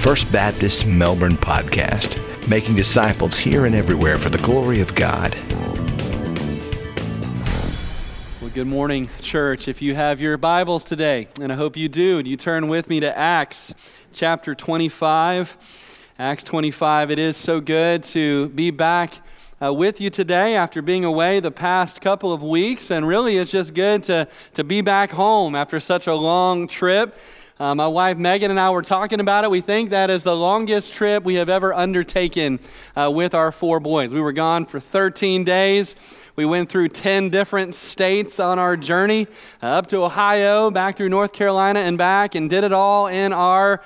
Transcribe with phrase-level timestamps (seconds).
[0.00, 2.16] First Baptist Melbourne podcast,
[2.48, 5.36] making disciples here and everywhere for the glory of God.
[8.40, 9.68] Well, good morning, church.
[9.68, 13.00] If you have your Bibles today, and I hope you do, you turn with me
[13.00, 13.74] to Acts
[14.14, 15.58] chapter 25.
[16.18, 17.10] Acts 25.
[17.10, 19.20] It is so good to be back
[19.62, 22.90] uh, with you today after being away the past couple of weeks.
[22.90, 27.18] And really, it's just good to, to be back home after such a long trip.
[27.60, 29.50] Uh, my wife Megan and I were talking about it.
[29.50, 32.58] We think that is the longest trip we have ever undertaken
[32.96, 34.14] uh, with our four boys.
[34.14, 35.94] We were gone for 13 days.
[36.36, 39.26] We went through 10 different states on our journey
[39.62, 43.34] uh, up to Ohio, back through North Carolina, and back, and did it all in
[43.34, 43.82] our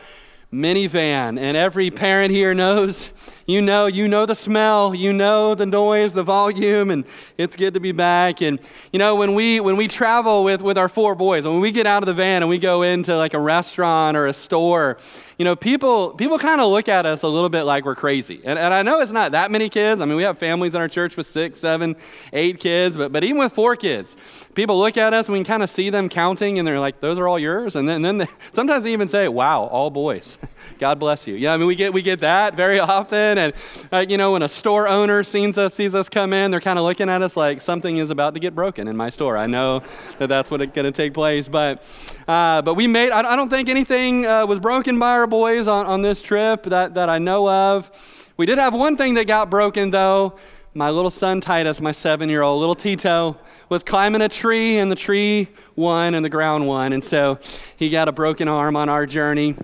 [0.53, 1.37] minivan.
[1.37, 3.11] And every parent here knows
[3.47, 7.05] you know, you know the smell, you know the noise, the volume, and
[7.37, 8.41] it's good to be back.
[8.41, 8.59] And
[8.93, 11.87] you know, when we when we travel with with our four boys, when we get
[11.87, 14.99] out of the van and we go into like a restaurant or a store,
[15.39, 18.41] you know, people people kind of look at us a little bit like we're crazy.
[18.45, 20.01] And, and I know it's not that many kids.
[20.01, 21.97] I mean, we have families in our church with six, seven,
[22.33, 24.17] eight kids, but but even with four kids,
[24.55, 27.19] people look at us we can kind of see them counting, and they're like, "Those
[27.19, 30.39] are all yours." And then, and then they, sometimes they even say, "Wow, all boys."
[30.79, 31.35] God bless you.
[31.35, 33.53] Yeah, I mean, we get we get that very often, and
[33.93, 36.79] uh, you know, when a store owner sees us sees us come in, they're kind
[36.79, 39.37] of looking at us like something is about to get broken in my store.
[39.37, 39.83] I know
[40.19, 41.85] that that's what's going to take place, but
[42.29, 43.11] uh, but we made.
[43.11, 46.21] I, I don't think anything uh, was broken by our our boys on, on this
[46.21, 47.91] trip that, that I know of.
[48.37, 50.37] We did have one thing that got broken, though.
[50.75, 53.39] My little son Titus, my seven year old, little Tito,
[53.71, 56.93] was climbing a tree, and the tree won and the ground won.
[56.93, 57.39] And so
[57.79, 59.57] he got a broken arm on our journey.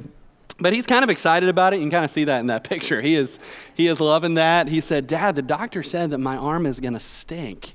[0.58, 1.76] But he's kind of excited about it.
[1.76, 3.02] You can kind of see that in that picture.
[3.02, 3.38] He is,
[3.74, 4.66] he is loving that.
[4.66, 7.74] He said, Dad, the doctor said that my arm is going to stink.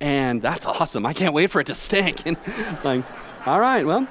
[0.00, 1.06] And that's awesome.
[1.06, 2.26] I can't wait for it to stink.
[2.26, 2.36] And
[2.82, 3.04] like,
[3.46, 4.08] all right, well,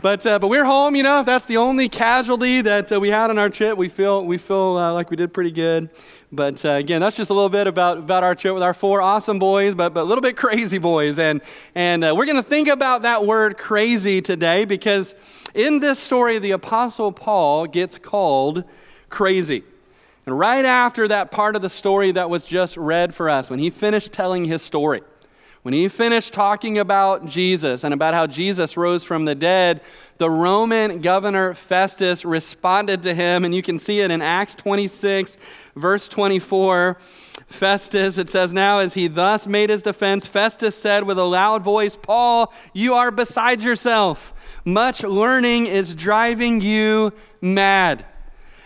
[0.00, 1.22] but, uh, but we're home, you know.
[1.22, 3.78] That's the only casualty that uh, we had on our trip.
[3.78, 5.88] We feel, we feel uh, like we did pretty good.
[6.32, 9.00] But uh, again, that's just a little bit about, about our trip with our four
[9.00, 11.20] awesome boys, but, but a little bit crazy boys.
[11.20, 11.42] And,
[11.76, 15.14] and uh, we're going to think about that word crazy today because
[15.54, 18.64] in this story, the Apostle Paul gets called
[19.10, 19.62] crazy.
[20.26, 23.60] And right after that part of the story that was just read for us, when
[23.60, 25.02] he finished telling his story,
[25.62, 29.80] when he finished talking about Jesus and about how Jesus rose from the dead,
[30.18, 35.38] the Roman governor Festus responded to him, and you can see it in Acts 26,
[35.76, 36.98] verse 24.
[37.46, 41.62] Festus, it says, Now as he thus made his defense, Festus said with a loud
[41.62, 44.34] voice, Paul, you are beside yourself.
[44.64, 48.04] Much learning is driving you mad.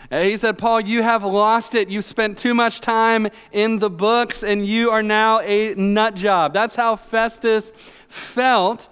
[0.09, 1.89] Uh, he said, Paul, you have lost it.
[1.89, 6.53] You've spent too much time in the books and you are now a nut job.
[6.53, 7.73] That's how Festus
[8.07, 8.87] felt.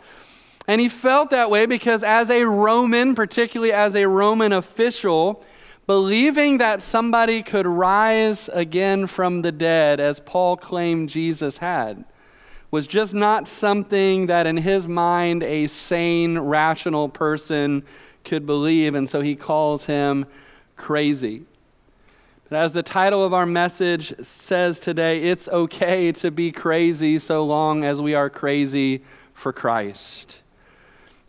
[0.68, 5.46] And he felt that way because, as a Roman, particularly as a Roman official,
[5.88, 12.04] believing that somebody could rise again from the dead, as Paul claimed Jesus had,
[12.72, 17.84] was just not something that in his mind a sane, rational person
[18.24, 18.96] could believe.
[18.96, 20.26] And so he calls him
[20.76, 21.44] crazy.
[22.50, 27.44] But as the title of our message says today, it's okay to be crazy so
[27.44, 29.04] long as we are crazy
[29.34, 30.40] for Christ.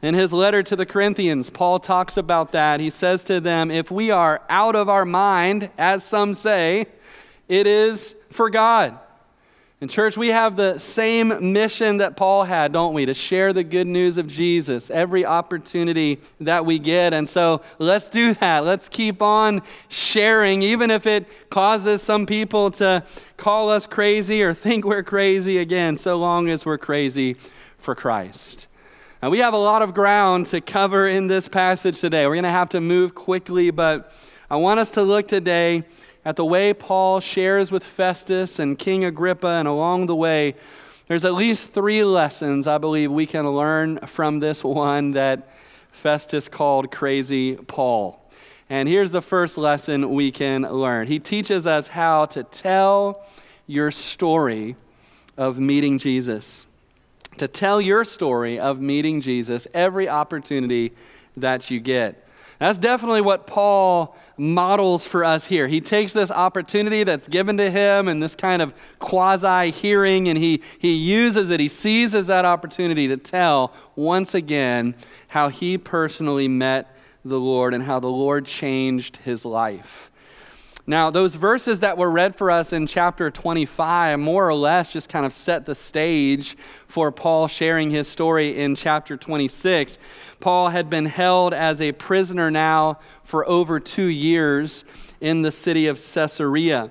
[0.03, 2.81] In his letter to the Corinthians, Paul talks about that.
[2.81, 6.87] He says to them, If we are out of our mind, as some say,
[7.49, 8.99] it is for God.
[9.79, 13.05] In church, we have the same mission that Paul had, don't we?
[13.05, 17.13] To share the good news of Jesus every opportunity that we get.
[17.13, 18.65] And so let's do that.
[18.65, 19.61] Let's keep on
[19.91, 23.05] sharing, even if it causes some people to
[23.37, 27.37] call us crazy or think we're crazy again, so long as we're crazy
[27.77, 28.69] for Christ.
[29.23, 32.27] Now, we have a lot of ground to cover in this passage today.
[32.27, 34.11] We're going to have to move quickly, but
[34.49, 35.85] I want us to look today
[36.27, 40.57] at the way Paul shares with Festus and King Agrippa, and along the way,
[41.07, 45.49] there's at least three lessons I believe we can learn from this one that
[45.93, 48.21] Festus called Crazy Paul.
[48.69, 53.25] And here's the first lesson we can learn he teaches us how to tell
[53.69, 54.75] your story
[55.37, 56.67] of meeting Jesus.
[57.37, 60.93] To tell your story of meeting Jesus every opportunity
[61.37, 62.26] that you get.
[62.59, 65.67] That's definitely what Paul models for us here.
[65.69, 70.39] He takes this opportunity that's given to him and this kind of quasi hearing, and
[70.39, 74.95] he, he uses it, he seizes that opportunity to tell once again
[75.29, 76.95] how he personally met
[77.25, 80.11] the Lord and how the Lord changed his life.
[80.89, 85.09] Now, those verses that were read for us in chapter 25 more or less just
[85.09, 86.57] kind of set the stage
[86.87, 89.99] for Paul sharing his story in chapter 26.
[90.39, 94.85] Paul had been held as a prisoner now for over two years
[95.21, 96.91] in the city of Caesarea.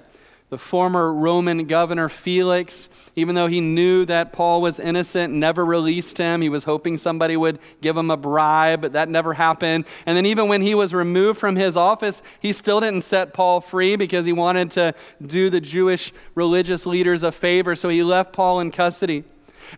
[0.49, 6.19] The former Roman governor Felix, even though he knew that Paul was innocent, never released
[6.19, 6.41] him.
[6.41, 9.85] He was hoping somebody would give him a bribe, but that never happened.
[10.05, 13.59] And then, even when he was removed from his office, he still didn't set Paul
[13.59, 14.93] free because he wanted to
[15.23, 17.73] do the Jewish religious leaders a favor.
[17.75, 19.23] So he left Paul in custody.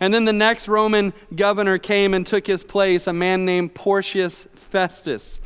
[0.01, 4.47] And then the next Roman governor came and took his place, a man named Porcius
[4.53, 5.39] Festus.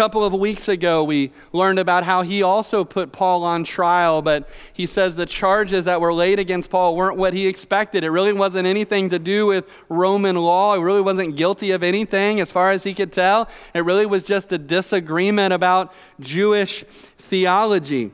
[0.00, 4.22] A couple of weeks ago, we learned about how he also put Paul on trial,
[4.22, 8.02] but he says the charges that were laid against Paul weren't what he expected.
[8.02, 10.74] It really wasn't anything to do with Roman law.
[10.74, 13.46] He really wasn't guilty of anything as far as he could tell.
[13.74, 16.82] It really was just a disagreement about Jewish
[17.18, 18.10] theology.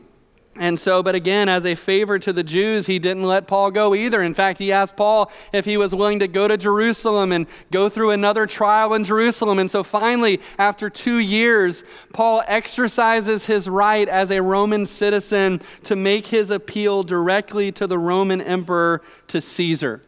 [0.58, 3.94] And so, but again, as a favor to the Jews, he didn't let Paul go
[3.94, 4.22] either.
[4.22, 7.88] In fact, he asked Paul if he was willing to go to Jerusalem and go
[7.88, 9.58] through another trial in Jerusalem.
[9.58, 15.94] And so finally, after two years, Paul exercises his right as a Roman citizen to
[15.94, 20.02] make his appeal directly to the Roman emperor, to Caesar.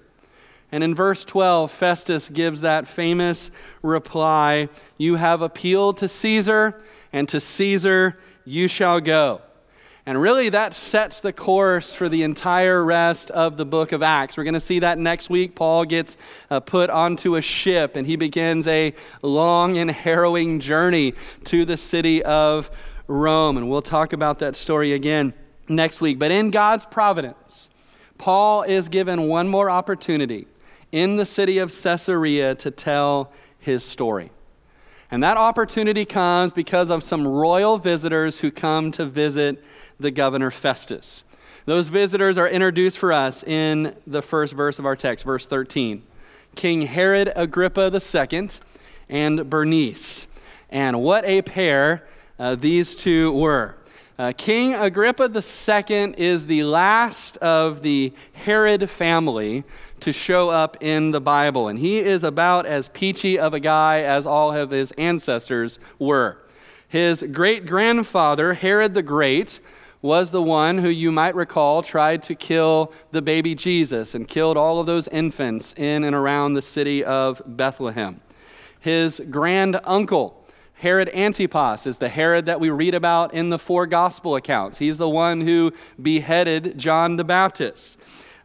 [0.72, 3.50] And in verse 12, Festus gives that famous
[3.82, 6.80] reply You have appealed to Caesar,
[7.12, 9.42] and to Caesar you shall go.
[10.08, 14.38] And really, that sets the course for the entire rest of the book of Acts.
[14.38, 15.54] We're going to see that next week.
[15.54, 16.16] Paul gets
[16.48, 21.12] uh, put onto a ship and he begins a long and harrowing journey
[21.44, 22.70] to the city of
[23.06, 23.58] Rome.
[23.58, 25.34] And we'll talk about that story again
[25.68, 26.18] next week.
[26.18, 27.68] But in God's providence,
[28.16, 30.48] Paul is given one more opportunity
[30.90, 34.30] in the city of Caesarea to tell his story.
[35.10, 39.62] And that opportunity comes because of some royal visitors who come to visit
[40.00, 41.24] the governor Festus.
[41.64, 46.02] Those visitors are introduced for us in the first verse of our text, verse 13.
[46.54, 48.48] King Herod Agrippa II
[49.08, 50.26] and Bernice.
[50.70, 52.06] And what a pair
[52.38, 53.76] uh, these two were.
[54.18, 59.62] Uh, King Agrippa II is the last of the Herod family
[60.00, 64.02] to show up in the Bible, and he is about as peachy of a guy
[64.02, 66.38] as all of his ancestors were.
[66.88, 69.60] His great grandfather, Herod the Great,
[70.00, 74.56] was the one who you might recall tried to kill the baby Jesus and killed
[74.56, 78.20] all of those infants in and around the city of Bethlehem.
[78.80, 83.86] His grand uncle, Herod Antipas, is the Herod that we read about in the four
[83.86, 84.78] gospel accounts.
[84.78, 87.97] He's the one who beheaded John the Baptist.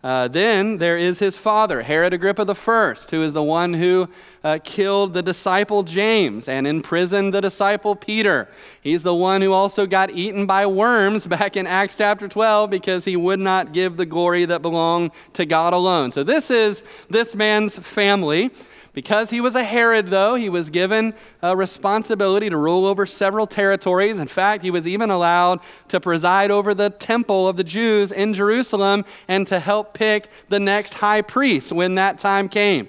[0.03, 4.09] Uh, then there is his father, Herod Agrippa I, who is the one who
[4.44, 8.50] uh, killed the disciple James and imprisoned the disciple Peter.
[8.81, 13.05] He's the one who also got eaten by worms back in Acts chapter 12 because
[13.05, 16.11] he would not give the glory that belonged to God alone.
[16.11, 18.51] So this is this man's family.
[18.94, 23.48] Because he was a Herod, though, he was given a responsibility to rule over several
[23.48, 24.19] territories.
[24.19, 28.36] In fact, he was even allowed to preside over the temple of the Jews in
[28.36, 32.88] Jerusalem and to help pick the next high priest when that time came.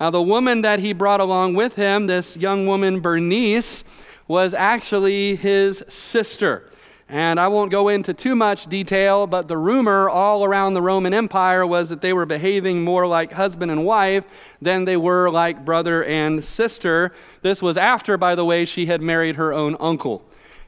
[0.00, 3.84] Now, the woman that he brought along with him, this young woman, Bernice,
[4.26, 6.68] was actually his sister.
[7.10, 11.14] And I won't go into too much detail, but the rumor all around the Roman
[11.14, 14.26] Empire was that they were behaving more like husband and wife
[14.60, 17.12] than they were like brother and sister.
[17.40, 20.22] This was after, by the way, she had married her own uncle.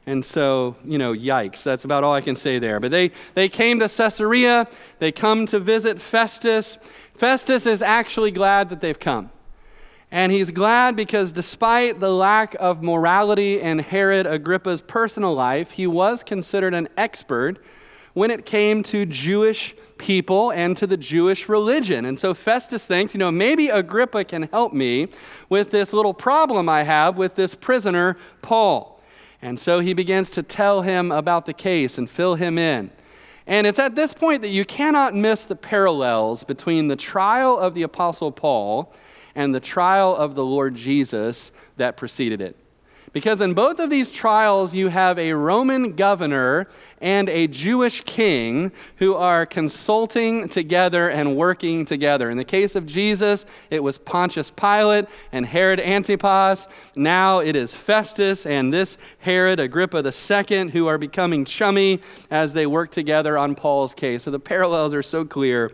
[0.07, 1.61] And so, you know, yikes.
[1.61, 2.79] That's about all I can say there.
[2.79, 4.67] But they, they came to Caesarea.
[4.97, 6.79] They come to visit Festus.
[7.13, 9.29] Festus is actually glad that they've come.
[10.11, 15.87] And he's glad because despite the lack of morality in Herod Agrippa's personal life, he
[15.87, 17.63] was considered an expert
[18.13, 22.03] when it came to Jewish people and to the Jewish religion.
[22.03, 25.07] And so Festus thinks, you know, maybe Agrippa can help me
[25.47, 29.01] with this little problem I have with this prisoner, Paul.
[29.41, 32.91] And so he begins to tell him about the case and fill him in.
[33.47, 37.73] And it's at this point that you cannot miss the parallels between the trial of
[37.73, 38.93] the Apostle Paul
[39.35, 42.55] and the trial of the Lord Jesus that preceded it.
[43.13, 46.69] Because in both of these trials, you have a Roman governor
[47.01, 52.29] and a Jewish king who are consulting together and working together.
[52.29, 56.69] In the case of Jesus, it was Pontius Pilate and Herod Antipas.
[56.95, 62.65] Now it is Festus and this Herod Agrippa II who are becoming chummy as they
[62.65, 64.23] work together on Paul's case.
[64.23, 65.71] So the parallels are so clear.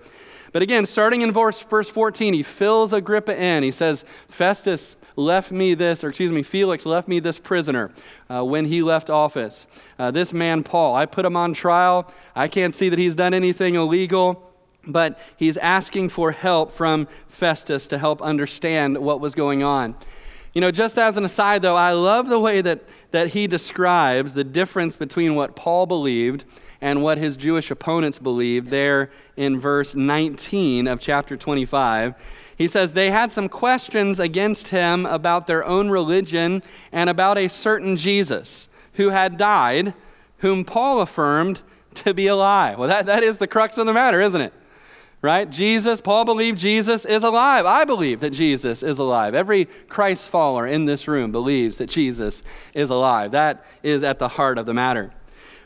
[0.58, 3.62] But again, starting in verse, verse 14, he fills Agrippa in.
[3.62, 7.92] He says, Festus left me this, or excuse me, Felix left me this prisoner
[8.28, 9.68] uh, when he left office.
[10.00, 12.12] Uh, this man, Paul, I put him on trial.
[12.36, 14.52] I can't see that he's done anything illegal
[14.88, 19.96] but he's asking for help from Festus to help understand what was going on.
[20.56, 24.34] You know, just as an aside, though, I love the way that, that he describes
[24.34, 26.46] the difference between what Paul believed
[26.82, 32.16] and what his Jewish opponents believed there in verse 19 of chapter 25.
[32.58, 37.48] He says they had some questions against him about their own religion and about a
[37.48, 39.94] certain Jesus who had died,
[40.38, 41.62] whom Paul affirmed
[41.96, 42.80] to be alive.
[42.80, 44.54] Well, that, that is the crux of the matter, isn't it?
[45.22, 45.50] Right?
[45.50, 47.66] Jesus, Paul believed Jesus is alive.
[47.66, 49.34] I believe that Jesus is alive.
[49.34, 52.44] Every Christ follower in this room believes that Jesus
[52.76, 53.32] is alive.
[53.32, 55.12] That is at the heart of the matter.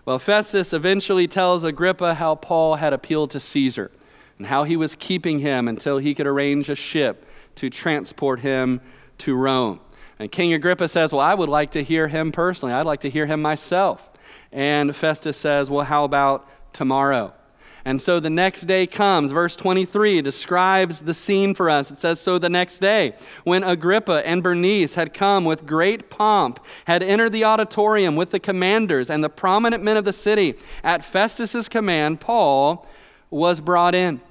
[0.06, 3.92] Well, Festus eventually tells Agrippa how Paul had appealed to Caesar
[4.38, 8.82] and how he was keeping him until he could arrange a ship to transport him
[9.20, 9.80] to Rome.
[10.18, 12.74] And King Agrippa says, Well, I would like to hear him personally.
[12.74, 14.10] I'd like to hear him myself.
[14.52, 17.34] And Festus says, Well, how about tomorrow?
[17.84, 19.32] And so the next day comes.
[19.32, 21.92] Verse 23 describes the scene for us.
[21.92, 26.64] It says, So the next day, when Agrippa and Bernice had come with great pomp,
[26.86, 31.04] had entered the auditorium with the commanders and the prominent men of the city, at
[31.04, 32.88] Festus's command, Paul
[33.30, 34.22] was brought in.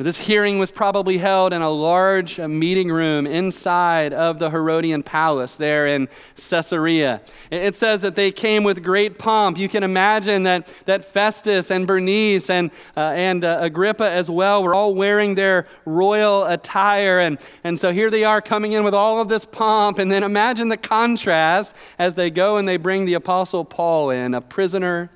[0.00, 5.56] This hearing was probably held in a large meeting room inside of the Herodian palace
[5.56, 7.20] there in Caesarea.
[7.50, 9.58] It says that they came with great pomp.
[9.58, 14.62] You can imagine that, that Festus and Bernice and, uh, and uh, Agrippa as well
[14.62, 17.18] were all wearing their royal attire.
[17.18, 19.98] And, and so here they are coming in with all of this pomp.
[19.98, 24.34] And then imagine the contrast as they go and they bring the Apostle Paul in,
[24.34, 25.10] a prisoner,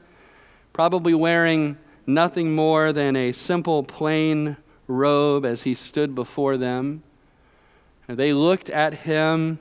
[0.73, 4.57] probably wearing nothing more than a simple, plain
[4.93, 7.03] robe as he stood before them.
[8.07, 9.59] And they looked at him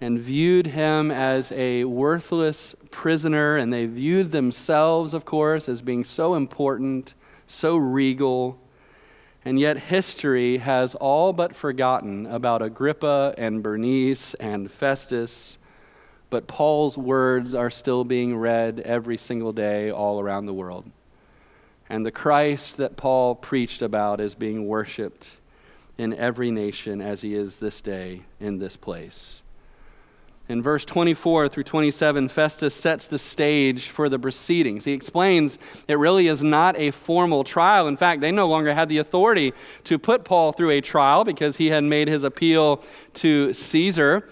[0.00, 6.04] and viewed him as a worthless prisoner, and they viewed themselves, of course, as being
[6.04, 7.14] so important,
[7.46, 8.58] so regal.
[9.44, 15.58] And yet, history has all but forgotten about Agrippa and Bernice and Festus,
[16.30, 20.90] but Paul's words are still being read every single day all around the world.
[21.88, 25.30] And the Christ that Paul preached about is being worshiped
[25.98, 29.42] in every nation as he is this day in this place.
[30.46, 34.84] In verse 24 through 27, Festus sets the stage for the proceedings.
[34.84, 37.88] He explains it really is not a formal trial.
[37.88, 41.56] In fact, they no longer had the authority to put Paul through a trial because
[41.56, 42.82] he had made his appeal
[43.14, 44.28] to Caesar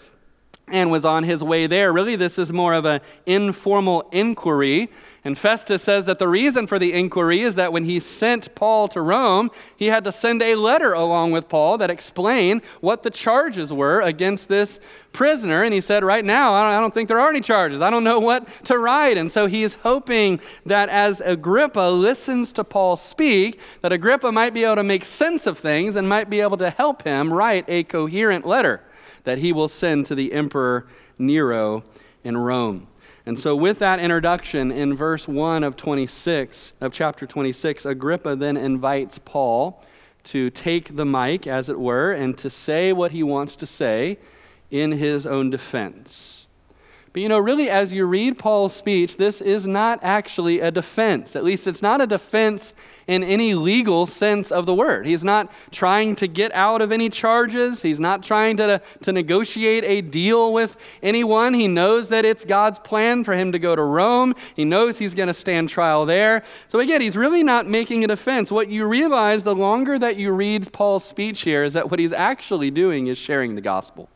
[0.69, 1.95] and was on his way there.
[1.95, 4.91] Really, this is more of an informal inquiry
[5.25, 8.89] and Festus says that the reason for the inquiry is that when he sent Paul
[8.89, 13.11] to Rome, he had to send a letter along with Paul that explained what the
[13.11, 14.81] charges were against this
[15.13, 15.63] prisoner.
[15.63, 17.81] And he said, Right now, I don't, think there are any charges.
[17.81, 19.17] I don't know what to write.
[19.17, 24.53] And so he is hoping that as Agrippa listens to Paul speak, that Agrippa might
[24.53, 27.65] be able to make sense of things and might be able to help him write
[27.69, 28.81] a coherent letter
[29.23, 31.85] that he will send to the Emperor Nero
[32.25, 32.89] in Rome.
[33.25, 38.57] And so, with that introduction in verse 1 of 26, of chapter 26, Agrippa then
[38.57, 39.85] invites Paul
[40.25, 44.19] to take the mic, as it were, and to say what he wants to say
[44.71, 46.32] in his own defense.
[47.13, 51.37] But you know, really, as you read Paul's speech, this is not actually a defense.
[51.37, 52.73] At least it's not a defense
[53.07, 55.07] in any legal sense of the word.
[55.07, 59.85] He's not trying to get out of any charges, he's not trying to, to negotiate
[59.85, 61.53] a deal with anyone.
[61.53, 65.15] He knows that it's God's plan for him to go to Rome, he knows he's
[65.15, 66.43] going to stand trial there.
[66.69, 68.51] So again, he's really not making a defense.
[68.51, 72.13] What you realize the longer that you read Paul's speech here is that what he's
[72.13, 74.09] actually doing is sharing the gospel.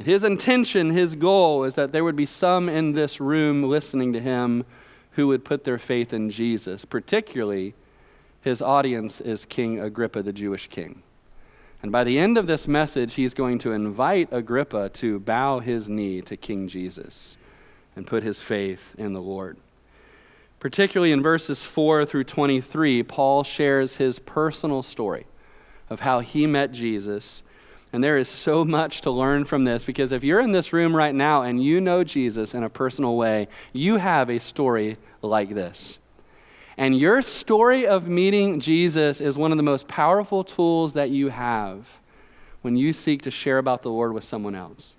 [0.00, 4.14] And his intention, his goal, is that there would be some in this room listening
[4.14, 4.64] to him
[5.10, 6.86] who would put their faith in Jesus.
[6.86, 7.74] Particularly,
[8.40, 11.02] his audience is King Agrippa, the Jewish king.
[11.82, 15.90] And by the end of this message, he's going to invite Agrippa to bow his
[15.90, 17.36] knee to King Jesus
[17.94, 19.58] and put his faith in the Lord.
[20.60, 25.26] Particularly in verses 4 through 23, Paul shares his personal story
[25.90, 27.42] of how he met Jesus
[27.92, 30.94] and there is so much to learn from this because if you're in this room
[30.94, 35.50] right now and you know Jesus in a personal way, you have a story like
[35.50, 35.98] this.
[36.76, 41.28] And your story of meeting Jesus is one of the most powerful tools that you
[41.28, 41.88] have
[42.62, 44.94] when you seek to share about the Lord with someone else.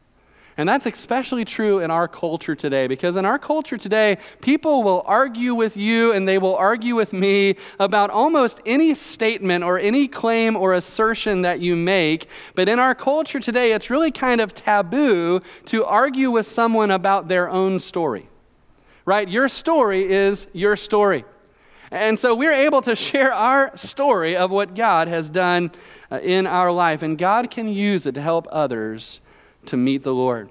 [0.62, 5.01] And that's especially true in our culture today because in our culture today, people will
[5.08, 10.08] argue with you and they will argue with me about almost any statement or any
[10.08, 12.27] claim or assertion that you make.
[12.53, 17.27] But in our culture today, it's really kind of taboo to argue with someone about
[17.27, 18.30] their own story.
[19.03, 19.27] Right?
[19.27, 21.25] Your story is your story.
[21.89, 25.72] And so we're able to share our story of what God has done
[26.12, 29.22] uh, in our life, and God can use it to help others
[29.65, 30.50] to meet the Lord.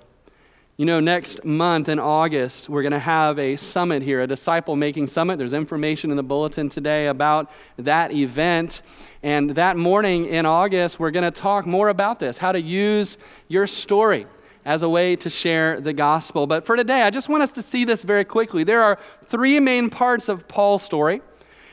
[0.80, 4.76] You know, next month in August, we're going to have a summit here, a disciple
[4.76, 5.36] making summit.
[5.36, 8.80] There's information in the bulletin today about that event.
[9.22, 13.18] And that morning in August, we're going to talk more about this how to use
[13.48, 14.26] your story
[14.64, 16.46] as a way to share the gospel.
[16.46, 18.64] But for today, I just want us to see this very quickly.
[18.64, 21.20] There are three main parts of Paul's story.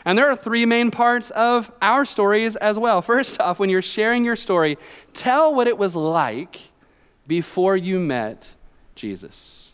[0.03, 3.01] And there are three main parts of our stories as well.
[3.13, 4.77] First off, when you're sharing your story,
[5.13, 6.60] tell what it was like
[7.27, 8.55] before you met
[8.96, 9.69] Jesus.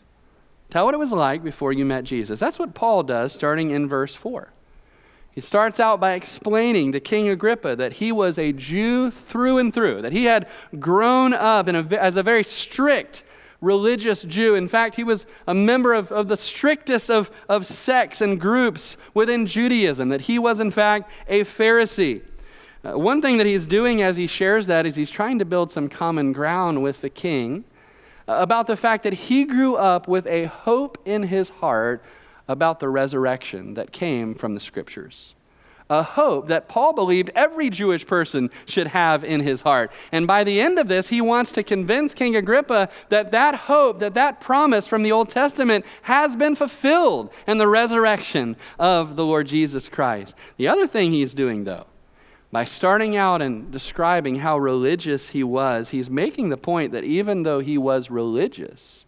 [0.70, 2.40] Tell what it was like before you met Jesus.
[2.40, 4.48] That's what Paul does starting in verse 4.
[5.30, 9.74] He starts out by explaining to King Agrippa that he was a Jew through and
[9.74, 13.24] through, that he had grown up a, as a very strict
[13.60, 14.54] religious Jew.
[14.54, 18.96] In fact, he was a member of, of the strictest of, of sects and groups
[19.12, 22.22] within Judaism, that he was, in fact, a Pharisee.
[22.84, 25.70] Uh, one thing that he's doing as he shares that is he's trying to build
[25.70, 27.64] some common ground with the king
[28.28, 32.02] uh, about the fact that he grew up with a hope in his heart
[32.46, 35.34] about the resurrection that came from the scriptures.
[35.88, 39.92] A hope that Paul believed every Jewish person should have in his heart.
[40.12, 43.98] And by the end of this, he wants to convince King Agrippa that that hope,
[43.98, 49.26] that that promise from the Old Testament has been fulfilled in the resurrection of the
[49.26, 50.34] Lord Jesus Christ.
[50.56, 51.86] The other thing he's doing, though,
[52.54, 57.42] by starting out and describing how religious he was, he's making the point that even
[57.42, 59.04] though he was religious,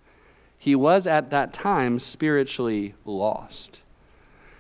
[0.59, 3.79] he was at that time spiritually lost.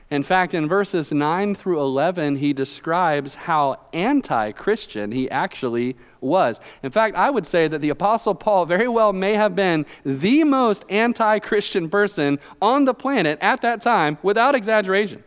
[0.08, 6.60] In fact, in verses 9 through 11, he describes how anti Christian he actually was.
[6.84, 10.44] In fact, I would say that the Apostle Paul very well may have been the
[10.44, 15.24] most anti Christian person on the planet at that time, without exaggeration.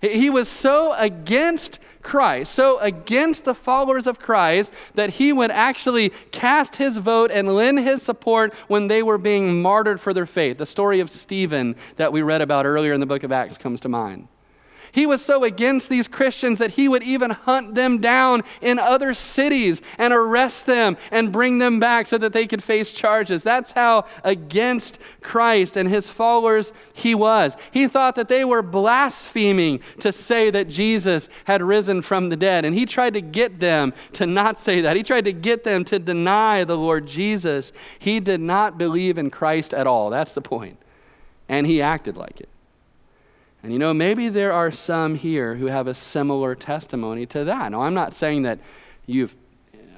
[0.00, 6.10] He was so against Christ, so against the followers of Christ, that he would actually
[6.30, 10.58] cast his vote and lend his support when they were being martyred for their faith.
[10.58, 13.80] The story of Stephen that we read about earlier in the book of Acts comes
[13.80, 14.28] to mind.
[14.96, 19.12] He was so against these Christians that he would even hunt them down in other
[19.12, 23.42] cities and arrest them and bring them back so that they could face charges.
[23.42, 27.58] That's how against Christ and his followers he was.
[27.72, 32.64] He thought that they were blaspheming to say that Jesus had risen from the dead.
[32.64, 34.96] And he tried to get them to not say that.
[34.96, 37.70] He tried to get them to deny the Lord Jesus.
[37.98, 40.08] He did not believe in Christ at all.
[40.08, 40.78] That's the point.
[41.50, 42.48] And he acted like it.
[43.66, 47.72] And you know, maybe there are some here who have a similar testimony to that.
[47.72, 48.60] Now, I'm not saying that
[49.06, 49.34] you've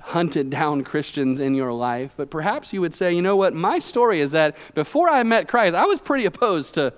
[0.00, 3.78] hunted down Christians in your life, but perhaps you would say, you know what, my
[3.78, 6.94] story is that before I met Christ, I was pretty opposed to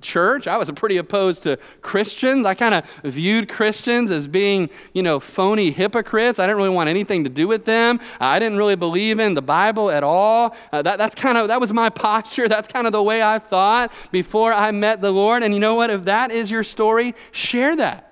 [0.00, 0.46] church.
[0.46, 2.46] I was pretty opposed to Christians.
[2.46, 6.38] I kind of viewed Christians as being, you know, phony hypocrites.
[6.38, 8.00] I didn't really want anything to do with them.
[8.20, 10.56] I didn't really believe in the Bible at all.
[10.72, 12.48] Uh, that, that's kind of, that was my posture.
[12.48, 15.42] That's kind of the way I thought before I met the Lord.
[15.42, 15.90] And you know what?
[15.90, 18.04] If that is your story, share that.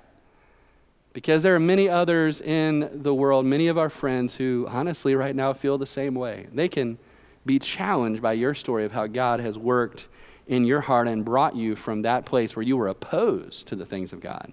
[1.12, 5.35] Because there are many others in the world, many of our friends who honestly right
[5.35, 6.46] now feel the same way.
[6.53, 6.99] They can
[7.46, 10.09] be challenged by your story of how God has worked
[10.46, 13.87] in your heart and brought you from that place where you were opposed to the
[13.87, 14.52] things of God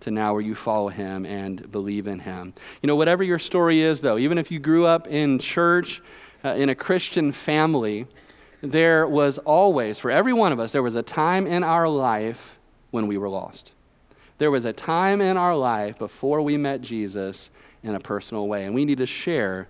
[0.00, 2.52] to now where you follow him and believe in him.
[2.82, 6.02] You know, whatever your story is, though, even if you grew up in church,
[6.44, 8.06] uh, in a Christian family,
[8.62, 12.58] there was always, for every one of us, there was a time in our life
[12.90, 13.72] when we were lost.
[14.38, 17.50] There was a time in our life before we met Jesus
[17.84, 19.68] in a personal way, and we need to share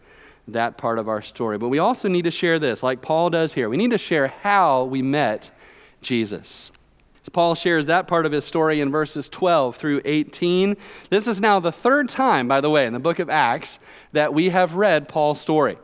[0.49, 1.59] that part of our story.
[1.59, 3.69] But we also need to share this, like Paul does here.
[3.69, 5.51] We need to share how we met
[6.01, 6.73] Jesus.
[7.33, 10.77] Paul shares that part of his story in verses 12 through 18.
[11.09, 13.79] This is now the third time, by the way, in the book of Acts
[14.11, 15.79] that we have read Paul's story.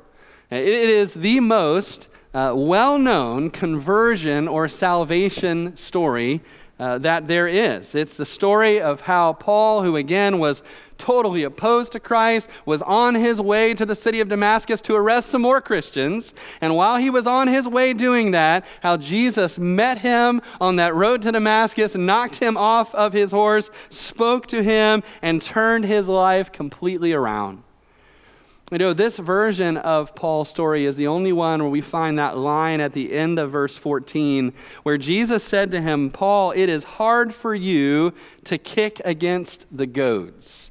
[0.50, 6.40] It is the most uh, well known conversion or salvation story
[6.78, 7.94] uh, that there is.
[7.94, 10.62] It's the story of how Paul, who again was
[10.98, 15.30] totally opposed to Christ, was on his way to the city of Damascus to arrest
[15.30, 16.34] some more Christians.
[16.60, 20.94] And while he was on his way doing that, how Jesus met him on that
[20.94, 26.08] road to Damascus, knocked him off of his horse, spoke to him, and turned his
[26.08, 27.62] life completely around.
[28.70, 32.36] You know, this version of Paul's story is the only one where we find that
[32.36, 36.84] line at the end of verse 14 where Jesus said to him, Paul, it is
[36.84, 38.12] hard for you
[38.44, 40.70] to kick against the goads.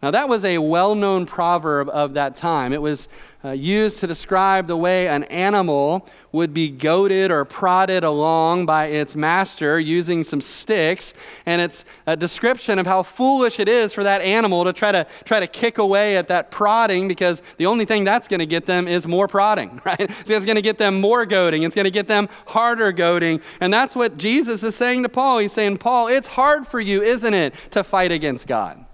[0.00, 2.72] Now, that was a well known proverb of that time.
[2.72, 3.08] It was
[3.44, 8.86] uh, used to describe the way an animal would be goaded or prodded along by
[8.86, 11.14] its master using some sticks.
[11.46, 15.06] And it's a description of how foolish it is for that animal to try to,
[15.24, 18.66] try to kick away at that prodding because the only thing that's going to get
[18.66, 20.10] them is more prodding, right?
[20.24, 21.64] So it's going to get them more goading.
[21.64, 23.40] It's going to get them harder goading.
[23.60, 25.38] And that's what Jesus is saying to Paul.
[25.38, 28.84] He's saying, Paul, it's hard for you, isn't it, to fight against God?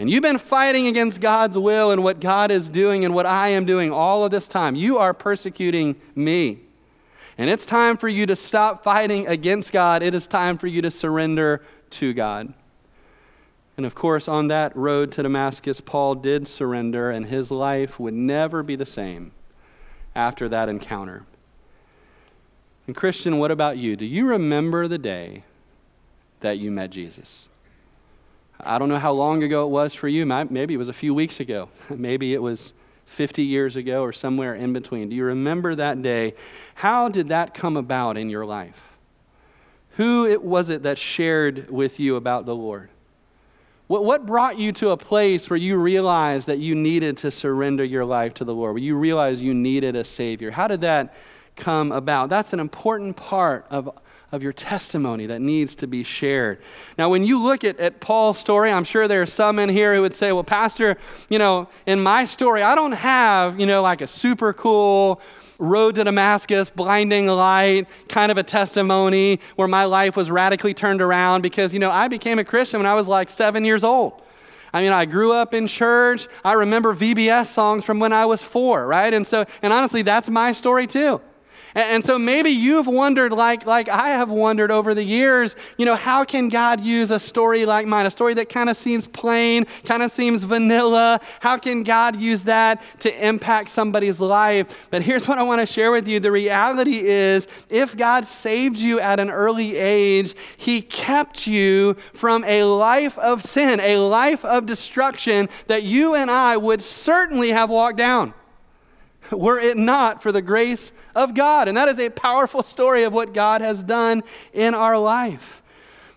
[0.00, 3.48] And you've been fighting against God's will and what God is doing and what I
[3.48, 6.60] am doing all of this time, you are persecuting me.
[7.36, 10.02] And it's time for you to stop fighting against God.
[10.02, 12.54] It is time for you to surrender to God.
[13.76, 18.14] And of course, on that road to Damascus, Paul did surrender, and his life would
[18.14, 19.32] never be the same
[20.14, 21.26] after that encounter.
[22.86, 23.96] And, Christian, what about you?
[23.96, 25.44] Do you remember the day
[26.40, 27.49] that you met Jesus?
[28.64, 30.26] I don't know how long ago it was for you.
[30.26, 31.68] Maybe it was a few weeks ago.
[31.90, 32.72] Maybe it was
[33.06, 35.08] 50 years ago or somewhere in between.
[35.08, 36.34] Do you remember that day?
[36.74, 38.80] How did that come about in your life?
[39.96, 42.88] Who it was it that shared with you about the Lord?
[43.88, 47.84] What, what brought you to a place where you realized that you needed to surrender
[47.84, 50.52] your life to the Lord, where you realized you needed a Savior?
[50.52, 51.12] How did that
[51.60, 52.28] come about?
[52.28, 53.88] That's an important part of
[54.32, 56.60] of your testimony that needs to be shared.
[56.96, 59.94] Now, when you look at, at Paul's story, I'm sure there are some in here
[59.94, 60.96] who would say, well, Pastor,
[61.28, 65.20] you know, in my story, I don't have, you know, like a super cool
[65.58, 71.02] road to Damascus, blinding light, kind of a testimony where my life was radically turned
[71.02, 74.22] around because, you know, I became a Christian when I was like seven years old.
[74.72, 76.28] I mean, I grew up in church.
[76.44, 79.12] I remember VBS songs from when I was four, right?
[79.12, 81.20] And so, and honestly, that's my story too.
[81.74, 85.94] And, so maybe you've wondered, like, like I have wondered over the years, you know,
[85.94, 89.64] how can God use a story like mine, a story that kind of seems plain,
[89.84, 91.20] kind of seems vanilla?
[91.40, 94.88] How can God use that to impact somebody's life?
[94.90, 98.78] But here's what I want to share with you the reality is, if God saved
[98.78, 104.44] you at an early age, He kept you from a life of sin, a life
[104.44, 108.34] of destruction that you and I would certainly have walked down
[109.36, 111.68] were it not for the grace of God.
[111.68, 115.62] And that is a powerful story of what God has done in our life.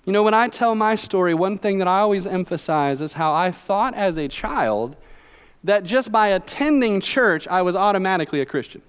[0.05, 3.33] You know, when I tell my story, one thing that I always emphasize is how
[3.33, 4.97] I thought as a child
[5.63, 8.81] that just by attending church, I was automatically a Christian.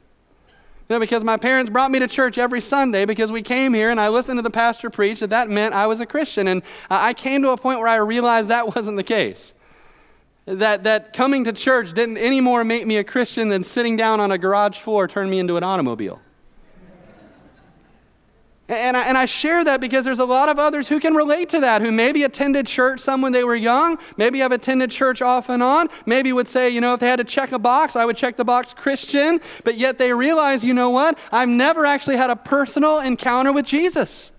[0.89, 3.91] You know, because my parents brought me to church every Sunday because we came here
[3.91, 6.49] and I listened to the pastor preach that that meant I was a Christian.
[6.49, 9.55] And I came to a point where I realized that wasn't the case
[10.47, 14.21] that, that coming to church didn't any more make me a Christian than sitting down
[14.21, 16.21] on a garage floor turned me into an automobile.
[18.67, 21.51] And I, and I share that because there's a lot of others who can relate
[21.51, 25.21] to that, who maybe attended church some when they were young, maybe have attended church
[25.21, 27.95] off and on, maybe would say, you know, if they had to check a box,
[27.95, 31.19] I would check the box Christian, but yet they realize, you know what?
[31.31, 34.33] I've never actually had a personal encounter with Jesus.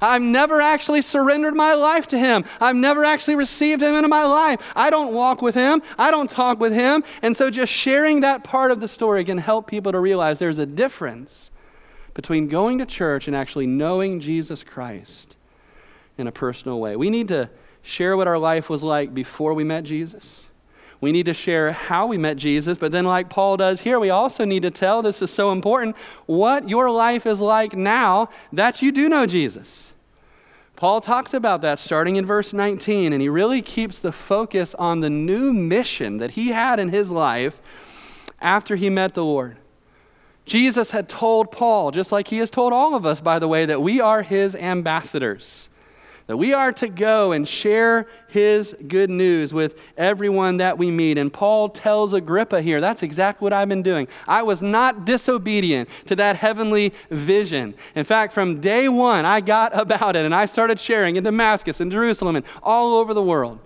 [0.00, 2.44] I've never actually surrendered my life to Him.
[2.60, 4.72] I've never actually received Him into my life.
[4.74, 5.82] I don't walk with Him.
[5.98, 7.04] I don't talk with Him.
[7.22, 10.58] And so just sharing that part of the story can help people to realize there's
[10.58, 11.50] a difference
[12.14, 15.36] between going to church and actually knowing Jesus Christ
[16.16, 16.96] in a personal way.
[16.96, 17.50] We need to
[17.82, 20.46] share what our life was like before we met Jesus.
[21.04, 24.08] We need to share how we met Jesus, but then, like Paul does here, we
[24.08, 28.80] also need to tell this is so important what your life is like now that
[28.80, 29.92] you do know Jesus.
[30.76, 35.00] Paul talks about that starting in verse 19, and he really keeps the focus on
[35.00, 37.60] the new mission that he had in his life
[38.40, 39.58] after he met the Lord.
[40.46, 43.66] Jesus had told Paul, just like he has told all of us, by the way,
[43.66, 45.68] that we are his ambassadors
[46.26, 51.18] that we are to go and share his good news with everyone that we meet.
[51.18, 54.08] And Paul tells Agrippa here, that's exactly what I've been doing.
[54.26, 57.74] I was not disobedient to that heavenly vision.
[57.94, 61.80] In fact, from day one, I got about it and I started sharing in Damascus
[61.80, 63.58] and Jerusalem and all over the world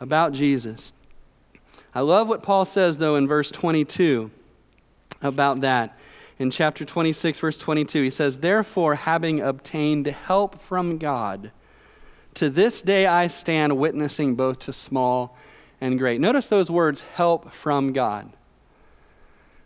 [0.00, 0.92] about Jesus.
[1.94, 4.30] I love what Paul says, though, in verse 22
[5.22, 5.98] about that.
[6.38, 11.52] In chapter 26, verse 22, he says, Therefore, having obtained help from God,
[12.36, 15.36] to this day I stand witnessing both to small
[15.80, 16.20] and great.
[16.20, 18.32] Notice those words help from God.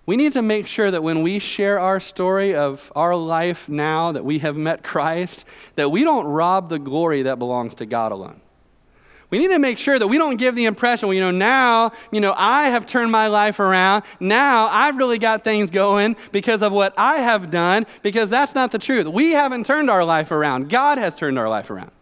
[0.07, 4.13] We need to make sure that when we share our story of our life now
[4.13, 5.45] that we have met Christ,
[5.77, 8.41] that we don't rob the glory that belongs to God alone.
[9.31, 11.93] We need to make sure that we don't give the impression, well, you know, now,
[12.11, 14.03] you know, I have turned my life around.
[14.19, 18.73] Now I've really got things going because of what I have done, because that's not
[18.73, 19.07] the truth.
[19.07, 20.69] We haven't turned our life around.
[20.69, 21.93] God has turned our life around.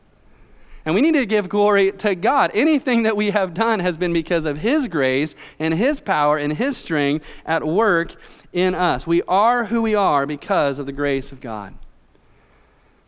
[0.88, 2.50] And we need to give glory to God.
[2.54, 6.54] Anything that we have done has been because of His grace and His power and
[6.54, 8.16] His strength at work
[8.54, 9.06] in us.
[9.06, 11.74] We are who we are because of the grace of God.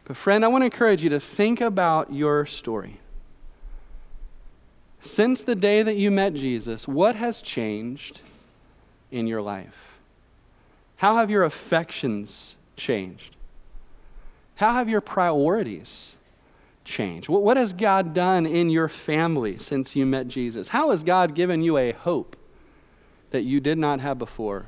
[0.04, 3.00] But, friend, I want to encourage you to think about your story.
[5.00, 8.20] Since the day that you met Jesus, what has changed
[9.10, 9.94] in your life?
[10.96, 13.36] How have your affections changed?
[14.56, 16.16] How have your priorities
[16.90, 17.28] changed?
[17.28, 20.68] What has God done in your family since you met Jesus?
[20.68, 22.36] How has God given you a hope
[23.30, 24.66] that you did not have before?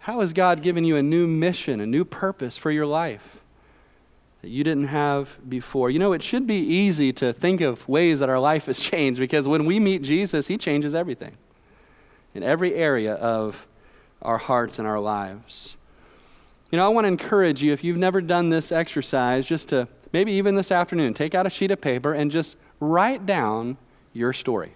[0.00, 3.38] How has God given you a new mission, a new purpose for your life?
[4.42, 5.88] that you didn't have before.
[5.88, 9.18] You know, it should be easy to think of ways that our life has changed
[9.18, 11.36] because when we meet Jesus, he changes everything
[12.34, 13.66] in every area of
[14.20, 15.76] our hearts and our lives.
[16.70, 19.86] You know, I want to encourage you, if you've never done this exercise, just to
[20.12, 23.76] maybe even this afternoon, take out a sheet of paper and just write down
[24.12, 24.74] your story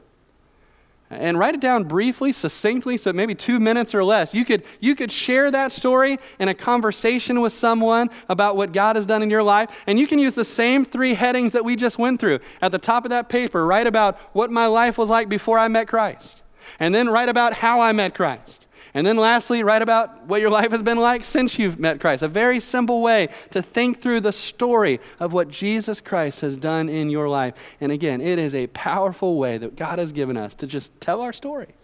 [1.10, 4.34] and write it down briefly, succinctly, so maybe two minutes or less.
[4.34, 8.96] You could, you could share that story in a conversation with someone about what God
[8.96, 11.76] has done in your life, and you can use the same three headings that we
[11.76, 12.40] just went through.
[12.60, 15.68] At the top of that paper, write about what my life was like before I
[15.68, 16.42] met Christ,
[16.80, 18.65] and then write about how I met Christ.
[18.96, 22.22] And then lastly, write about what your life has been like since you've met Christ.
[22.22, 26.88] A very simple way to think through the story of what Jesus Christ has done
[26.88, 27.52] in your life.
[27.78, 31.20] And again, it is a powerful way that God has given us to just tell
[31.20, 31.74] our story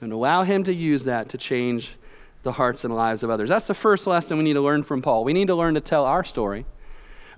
[0.00, 1.98] and allow Him to use that to change
[2.44, 3.50] the hearts and lives of others.
[3.50, 5.24] That's the first lesson we need to learn from Paul.
[5.24, 6.64] We need to learn to tell our story.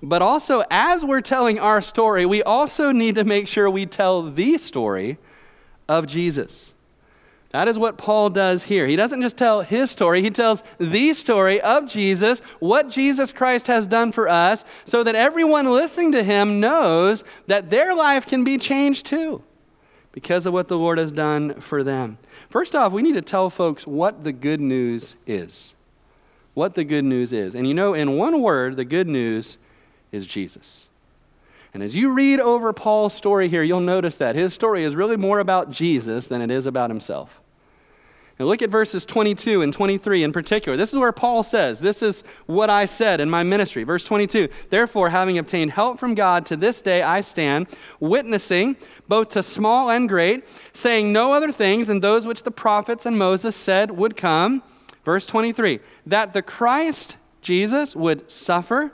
[0.01, 4.31] But also, as we're telling our story, we also need to make sure we tell
[4.31, 5.17] the story
[5.89, 6.71] of Jesus.
[7.51, 8.87] That is what Paul does here.
[8.87, 13.67] He doesn't just tell his story, he tells the story of Jesus, what Jesus Christ
[13.67, 18.43] has done for us, so that everyone listening to him knows that their life can
[18.43, 19.43] be changed too
[20.13, 22.17] because of what the Lord has done for them.
[22.49, 25.73] First off, we need to tell folks what the good news is.
[26.53, 27.55] What the good news is.
[27.55, 29.57] And you know, in one word, the good news
[30.11, 30.87] is Jesus.
[31.73, 35.15] And as you read over Paul's story here, you'll notice that his story is really
[35.15, 37.40] more about Jesus than it is about himself.
[38.39, 40.77] Now look at verses 22 and 23 in particular.
[40.77, 43.83] This is where Paul says, This is what I said in my ministry.
[43.83, 47.67] Verse 22 Therefore, having obtained help from God, to this day I stand,
[47.99, 53.05] witnessing both to small and great, saying no other things than those which the prophets
[53.05, 54.63] and Moses said would come.
[55.03, 58.91] Verse 23 That the Christ Jesus would suffer,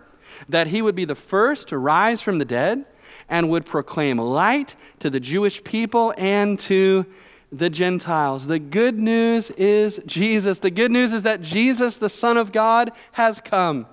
[0.49, 2.85] that he would be the first to rise from the dead,
[3.29, 7.05] and would proclaim light to the Jewish people and to
[7.51, 8.47] the Gentiles.
[8.47, 10.59] The good news is Jesus.
[10.59, 13.87] The good news is that Jesus, the Son of God, has come.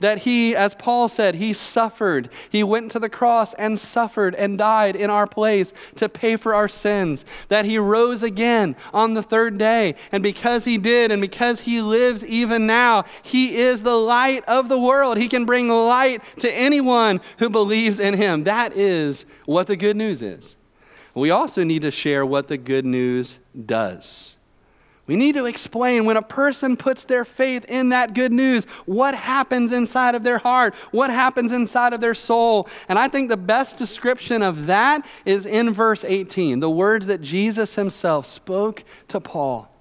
[0.00, 2.28] That he, as Paul said, he suffered.
[2.50, 6.54] He went to the cross and suffered and died in our place to pay for
[6.54, 7.24] our sins.
[7.48, 9.94] That he rose again on the third day.
[10.10, 14.68] And because he did, and because he lives even now, he is the light of
[14.68, 15.16] the world.
[15.16, 18.44] He can bring light to anyone who believes in him.
[18.44, 20.56] That is what the good news is
[21.14, 24.34] we also need to share what the good news does.
[25.06, 29.14] We need to explain when a person puts their faith in that good news, what
[29.14, 32.68] happens inside of their heart, what happens inside of their soul.
[32.88, 37.20] And I think the best description of that is in verse 18, the words that
[37.20, 39.73] Jesus himself spoke to Paul.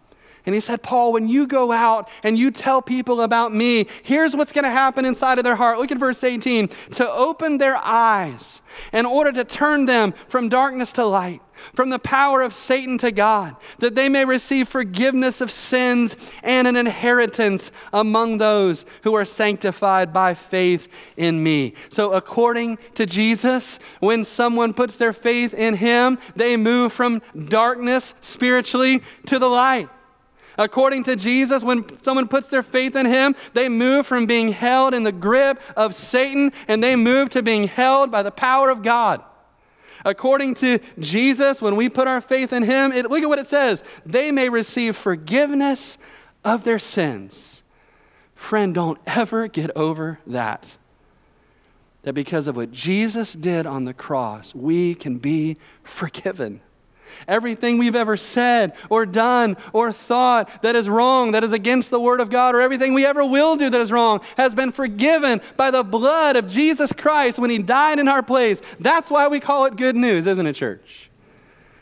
[0.45, 4.35] And he said, Paul, when you go out and you tell people about me, here's
[4.35, 5.79] what's going to happen inside of their heart.
[5.79, 10.91] Look at verse 18 to open their eyes in order to turn them from darkness
[10.93, 11.41] to light,
[11.73, 16.67] from the power of Satan to God, that they may receive forgiveness of sins and
[16.67, 21.73] an inheritance among those who are sanctified by faith in me.
[21.89, 28.13] So, according to Jesus, when someone puts their faith in him, they move from darkness
[28.19, 29.87] spiritually to the light.
[30.57, 34.93] According to Jesus, when someone puts their faith in him, they move from being held
[34.93, 38.83] in the grip of Satan and they move to being held by the power of
[38.83, 39.23] God.
[40.05, 43.47] According to Jesus, when we put our faith in him, it, look at what it
[43.47, 45.97] says they may receive forgiveness
[46.43, 47.63] of their sins.
[48.35, 50.77] Friend, don't ever get over that.
[52.01, 56.59] That because of what Jesus did on the cross, we can be forgiven.
[57.27, 61.99] Everything we've ever said or done or thought that is wrong, that is against the
[61.99, 65.41] Word of God, or everything we ever will do that is wrong has been forgiven
[65.57, 68.61] by the blood of Jesus Christ when He died in our place.
[68.79, 71.09] That's why we call it good news, isn't it, church?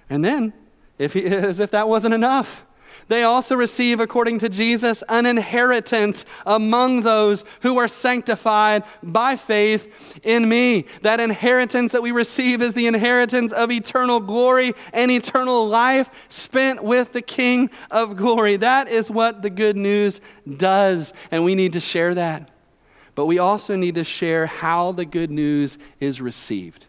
[0.10, 0.54] And then,
[0.98, 2.66] if he, as if that wasn't enough,
[3.08, 10.20] they also receive, according to Jesus, an inheritance among those who are sanctified by faith
[10.24, 10.86] in me.
[11.02, 16.84] That inheritance that we receive is the inheritance of eternal glory and eternal life spent
[16.84, 18.58] with the King of glory.
[18.58, 20.22] That is what the good news
[20.58, 22.50] does, and we need to share that.
[23.16, 26.88] But we also need to share how the good news is received.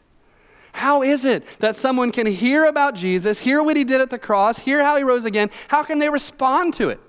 [0.73, 4.19] How is it that someone can hear about Jesus, hear what he did at the
[4.19, 5.51] cross, hear how he rose again?
[5.69, 7.01] How can they respond to it?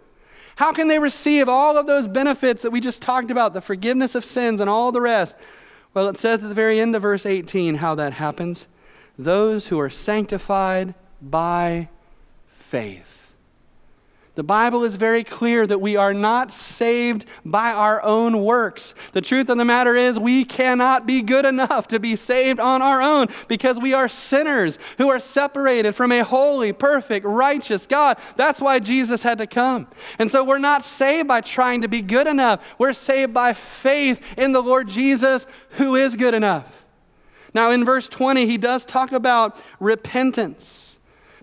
[0.56, 4.15] How can they receive all of those benefits that we just talked about, the forgiveness
[4.15, 5.38] of sins and all the rest?
[5.93, 8.67] Well, it says at the very end of verse 18 how that happens.
[9.17, 11.89] Those who are sanctified by
[12.49, 13.12] faith.
[14.36, 18.96] The Bible is very clear that we are not saved by our own works.
[19.12, 22.82] The truth of the matter is, we cannot be good enough to be saved on
[22.82, 28.17] our own because we are sinners who are separated from a holy, perfect, righteous God.
[28.36, 29.86] That's why Jesus had to come.
[30.17, 32.63] And so we're not saved by trying to be good enough.
[32.80, 36.84] We're saved by faith in the Lord Jesus who is good enough.
[37.54, 40.92] Now, in verse 20, he does talk about repentance.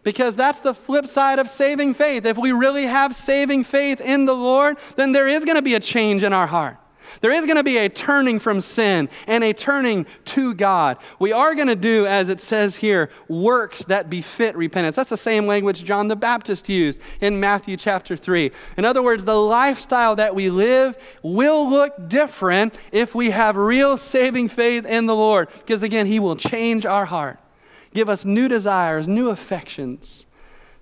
[0.03, 2.25] Because that's the flip side of saving faith.
[2.25, 5.75] If we really have saving faith in the Lord, then there is going to be
[5.75, 6.79] a change in our heart.
[7.21, 10.99] There is going to be a turning from sin and a turning to God.
[11.19, 14.97] We are going to do, as it says here, works that befit repentance.
[14.97, 18.53] That's the same language John the Baptist used in Matthew chapter 3.
[18.77, 23.97] In other words, the lifestyle that we live will look different if we have real
[23.97, 25.49] saving faith in the Lord.
[25.59, 27.39] Because again, He will change our heart
[27.95, 30.27] give us new desires, new affections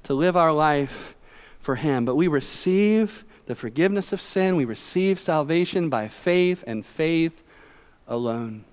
[0.04, 1.16] to live our life
[1.60, 2.04] for Him.
[2.04, 7.42] But we receive the forgiveness of sin, we receive salvation by faith and faith
[8.06, 8.64] alone.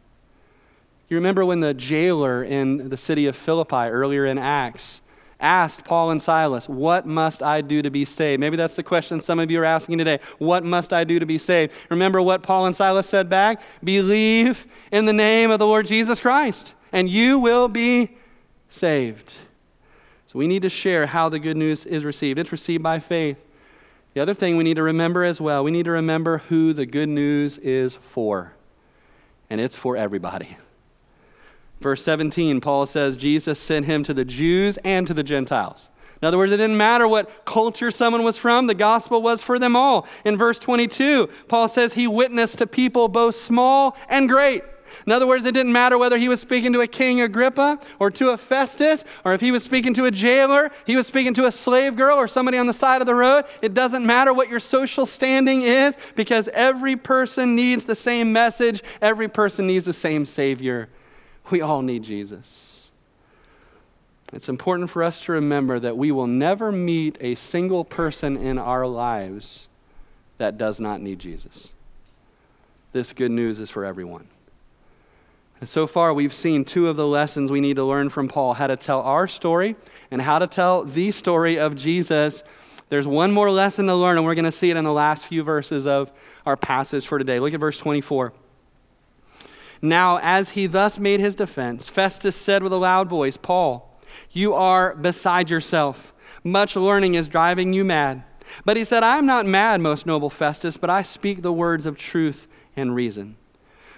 [1.07, 5.01] You remember when the jailer in the city of Philippi earlier in Acts
[5.39, 8.39] asked Paul and Silas, What must I do to be saved?
[8.39, 10.19] Maybe that's the question some of you are asking today.
[10.39, 11.73] What must I do to be saved?
[11.89, 13.61] Remember what Paul and Silas said back?
[13.83, 18.17] Believe in the name of the Lord Jesus Christ, and you will be
[18.75, 19.33] saved.
[20.27, 22.37] So we need to share how the good news is received.
[22.37, 23.37] It's received by faith.
[24.13, 26.85] The other thing we need to remember as well, we need to remember who the
[26.85, 28.53] good news is for.
[29.49, 30.57] And it's for everybody.
[31.81, 35.89] Verse 17, Paul says Jesus sent him to the Jews and to the Gentiles.
[36.21, 39.59] In other words, it didn't matter what culture someone was from, the gospel was for
[39.59, 40.07] them all.
[40.23, 44.63] In verse 22, Paul says he witnessed to people both small and great.
[45.05, 48.11] In other words, it didn't matter whether he was speaking to a king Agrippa or
[48.11, 51.45] to a Festus, or if he was speaking to a jailer, he was speaking to
[51.45, 53.45] a slave girl or somebody on the side of the road.
[53.61, 58.83] It doesn't matter what your social standing is because every person needs the same message,
[59.01, 60.89] every person needs the same Savior.
[61.51, 62.89] We all need Jesus.
[64.33, 68.57] It's important for us to remember that we will never meet a single person in
[68.57, 69.67] our lives
[70.37, 71.69] that does not need Jesus.
[72.91, 74.27] This good news is for everyone.
[75.65, 78.53] And so far, we've seen two of the lessons we need to learn from Paul
[78.53, 79.75] how to tell our story
[80.11, 82.43] and how to tell the story of Jesus.
[82.89, 85.25] There's one more lesson to learn, and we're going to see it in the last
[85.25, 86.11] few verses of
[86.45, 87.39] our passage for today.
[87.39, 88.31] Look at verse 24.
[89.81, 93.99] Now, as he thus made his defense, Festus said with a loud voice, Paul,
[94.29, 96.13] you are beside yourself.
[96.43, 98.23] Much learning is driving you mad.
[98.65, 101.87] But he said, I am not mad, most noble Festus, but I speak the words
[101.87, 103.37] of truth and reason.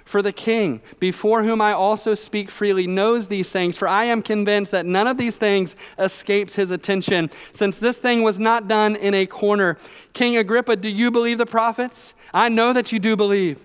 [0.07, 4.21] For the king, before whom I also speak freely, knows these things, for I am
[4.21, 8.95] convinced that none of these things escapes his attention, since this thing was not done
[8.95, 9.77] in a corner.
[10.13, 12.13] King Agrippa, do you believe the prophets?
[12.33, 13.59] I know that you do believe.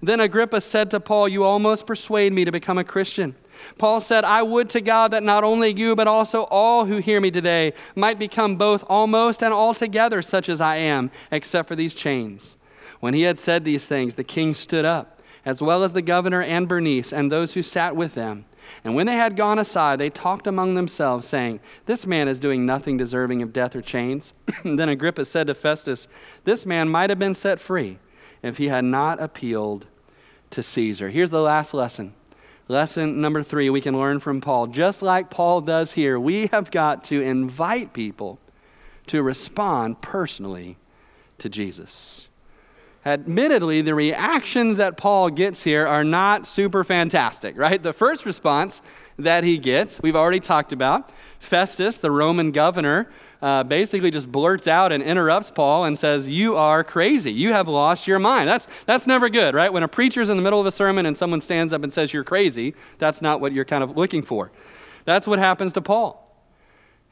[0.00, 3.34] Then Agrippa said to Paul, You almost persuade me to become a Christian.
[3.76, 7.20] Paul said, I would to God that not only you, but also all who hear
[7.20, 11.92] me today might become both almost and altogether such as I am, except for these
[11.92, 12.56] chains.
[13.00, 16.42] When he had said these things, the king stood up as well as the governor
[16.42, 18.44] and Bernice and those who sat with them.
[18.84, 22.64] And when they had gone aside, they talked among themselves, saying, This man is doing
[22.64, 24.34] nothing deserving of death or chains.
[24.64, 26.08] then Agrippa said to Festus,
[26.44, 27.98] This man might have been set free
[28.42, 29.86] if he had not appealed
[30.50, 31.10] to Caesar.
[31.10, 32.14] Here's the last lesson.
[32.68, 34.68] Lesson number three we can learn from Paul.
[34.68, 38.38] Just like Paul does here, we have got to invite people
[39.08, 40.78] to respond personally
[41.38, 42.28] to Jesus.
[43.04, 47.82] Admittedly, the reactions that Paul gets here are not super fantastic, right?
[47.82, 48.80] The first response
[49.18, 51.10] that he gets, we've already talked about.
[51.40, 53.10] Festus, the Roman governor,
[53.42, 57.32] uh, basically just blurts out and interrupts Paul and says, You are crazy.
[57.32, 58.48] You have lost your mind.
[58.48, 59.72] That's, that's never good, right?
[59.72, 62.12] When a preacher's in the middle of a sermon and someone stands up and says,
[62.12, 64.52] You're crazy, that's not what you're kind of looking for.
[65.04, 66.31] That's what happens to Paul.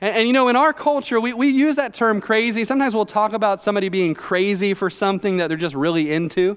[0.01, 2.65] And, and, you know, in our culture, we, we use that term crazy.
[2.65, 6.57] Sometimes we'll talk about somebody being crazy for something that they're just really into,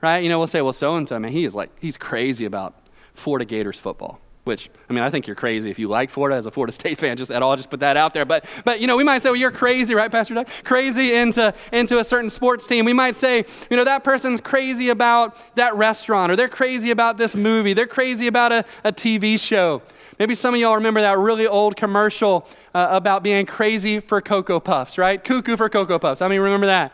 [0.00, 0.18] right?
[0.18, 2.74] You know, we'll say, well, so and so, man, he is like, he's crazy about
[3.14, 4.20] Florida Gators football.
[4.44, 6.98] Which, I mean, I think you're crazy if you like Florida as a Florida State
[6.98, 8.26] fan, just at all, just put that out there.
[8.26, 10.48] But, but you know, we might say, well, you're crazy, right, Pastor Doug?
[10.64, 12.84] Crazy into, into a certain sports team.
[12.84, 17.16] We might say, you know, that person's crazy about that restaurant, or they're crazy about
[17.16, 19.80] this movie, they're crazy about a, a TV show.
[20.18, 24.60] Maybe some of y'all remember that really old commercial uh, about being crazy for Cocoa
[24.60, 25.22] Puffs, right?
[25.22, 26.22] Cuckoo for Cocoa Puffs.
[26.22, 26.92] I mean, remember that?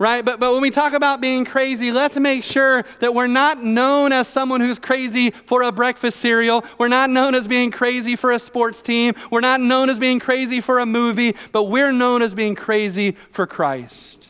[0.00, 0.24] Right?
[0.24, 4.12] But, but when we talk about being crazy, let's make sure that we're not known
[4.12, 6.64] as someone who's crazy for a breakfast cereal.
[6.78, 9.14] We're not known as being crazy for a sports team.
[9.30, 13.16] We're not known as being crazy for a movie, but we're known as being crazy
[13.32, 14.27] for Christ.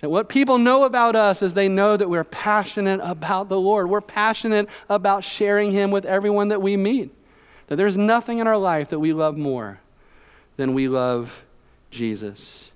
[0.00, 3.90] That what people know about us is they know that we're passionate about the Lord.
[3.90, 7.10] We're passionate about sharing Him with everyone that we meet.
[7.66, 9.80] That there's nothing in our life that we love more
[10.56, 11.42] than we love
[11.90, 12.72] Jesus.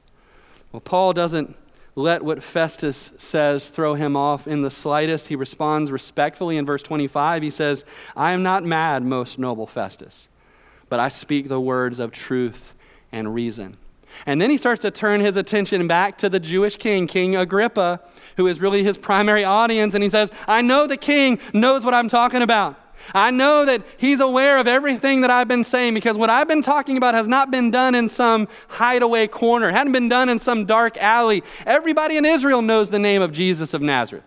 [0.71, 1.57] Well, Paul doesn't
[1.97, 5.29] let what Festus says throw him off in the slightest.
[5.29, 7.43] He responds respectfully in verse 25.
[7.43, 7.85] He says,
[8.17, 10.29] I am not mad, most noble Festus,
[10.89, 12.75] but I speak the words of truth
[13.13, 13.77] and reason.
[14.27, 18.01] And then he starts to turn his attention back to the Jewish king, King Agrippa,
[18.37, 19.95] who is really his primary audience.
[19.95, 22.79] And he says, I know the king knows what I'm talking about.
[23.13, 26.63] I know that he's aware of everything that I've been saying because what I've been
[26.63, 30.39] talking about has not been done in some hideaway corner, it hadn't been done in
[30.39, 31.43] some dark alley.
[31.67, 34.25] Everybody in Israel knows the name of Jesus of Nazareth.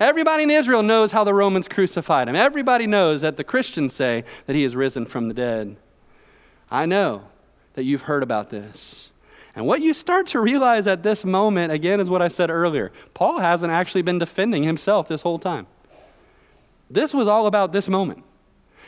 [0.00, 2.34] Everybody in Israel knows how the Romans crucified him.
[2.34, 5.76] Everybody knows that the Christians say that he is risen from the dead.
[6.70, 7.24] I know
[7.74, 9.10] that you've heard about this.
[9.56, 12.92] And what you start to realize at this moment, again, is what I said earlier.
[13.14, 15.66] Paul hasn't actually been defending himself this whole time.
[16.90, 18.24] This was all about this moment.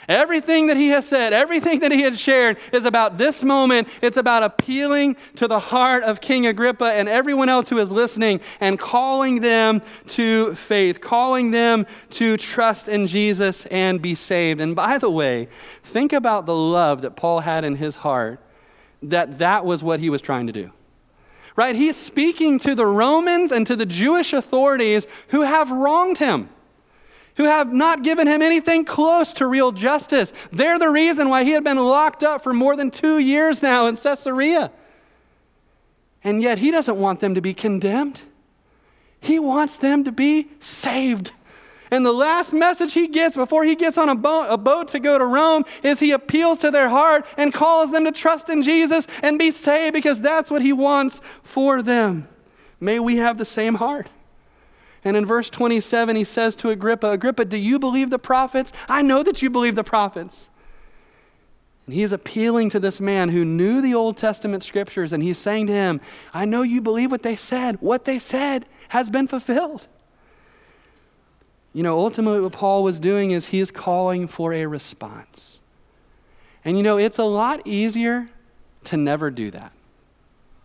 [0.09, 3.89] Everything that he has said, everything that he has shared is about this moment.
[4.03, 8.41] It's about appealing to the heart of King Agrippa and everyone else who is listening
[8.61, 14.61] and calling them to faith, calling them to trust in Jesus and be saved.
[14.61, 15.49] And by the way,
[15.83, 18.41] think about the love that Paul had in his heart
[19.03, 20.71] that that was what he was trying to do.
[21.55, 21.75] Right?
[21.75, 26.51] He's speaking to the Romans and to the Jewish authorities who have wronged him
[27.37, 30.33] who have not given him anything close to real justice.
[30.53, 33.87] They're the reason why he had been locked up for more than two years now
[33.87, 34.71] in Caesarea.
[36.25, 38.23] And yet he doesn't want them to be condemned,
[39.21, 41.33] he wants them to be saved.
[41.91, 45.01] And the last message he gets before he gets on a boat, a boat to
[45.01, 48.63] go to Rome is he appeals to their heart and calls them to trust in
[48.63, 52.29] Jesus and be saved because that's what he wants for them.
[52.81, 54.09] May we have the same heart.
[55.05, 58.73] And in verse 27, he says to Agrippa, Agrippa, do you believe the prophets?
[58.89, 60.51] I know that you believe the prophets.
[61.87, 65.39] And he is appealing to this man who knew the Old Testament scriptures, and he's
[65.39, 66.01] saying to him,
[66.35, 67.77] I know you believe what they said.
[67.81, 69.87] What they said has been fulfilled.
[71.77, 75.59] You know, ultimately, what Paul was doing is he is calling for a response.
[76.65, 78.31] And you know, it's a lot easier
[78.85, 79.73] to never do that.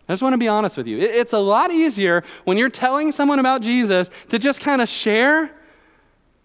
[0.08, 0.98] I just want to be honest with you.
[0.98, 5.54] It's a lot easier when you're telling someone about Jesus to just kind of share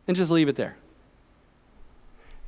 [0.05, 0.75] and just leave it there.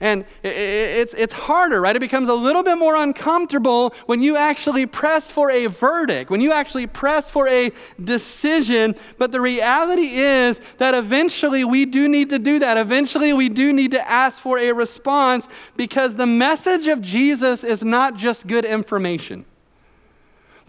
[0.02, 1.95] And it's, it's harder, right?
[1.95, 6.39] It becomes a little bit more uncomfortable when you actually press for a verdict, when
[6.39, 7.72] you actually press for a
[8.02, 8.95] decision.
[9.18, 12.78] But the reality is that eventually we do need to do that.
[12.78, 17.84] Eventually we do need to ask for a response because the message of Jesus is
[17.84, 19.45] not just good information.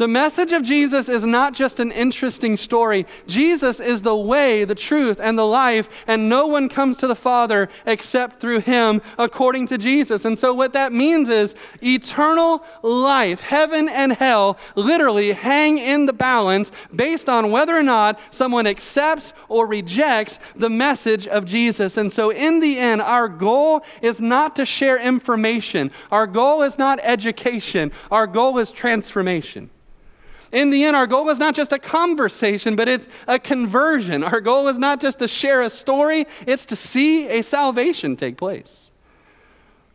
[0.00, 3.04] The message of Jesus is not just an interesting story.
[3.26, 7.14] Jesus is the way, the truth, and the life, and no one comes to the
[7.14, 10.24] Father except through him, according to Jesus.
[10.24, 16.14] And so, what that means is eternal life, heaven and hell, literally hang in the
[16.14, 21.98] balance based on whether or not someone accepts or rejects the message of Jesus.
[21.98, 26.78] And so, in the end, our goal is not to share information, our goal is
[26.78, 29.68] not education, our goal is transformation.
[30.52, 34.24] In the end, our goal is not just a conversation, but it's a conversion.
[34.24, 38.36] Our goal is not just to share a story, it's to see a salvation take
[38.36, 38.90] place.